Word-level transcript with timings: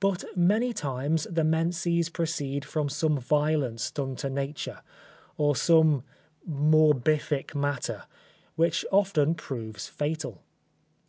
But 0.00 0.24
many 0.36 0.72
times 0.72 1.28
the 1.30 1.44
menses 1.44 2.08
proceed 2.08 2.64
from 2.64 2.88
some 2.88 3.20
violence 3.20 3.88
done 3.92 4.16
to 4.16 4.28
nature, 4.28 4.80
or 5.36 5.54
some 5.54 6.02
morbific 6.44 7.54
matter, 7.54 8.02
which 8.56 8.84
often 8.90 9.36
proves 9.36 9.86
fatal. 9.86 10.42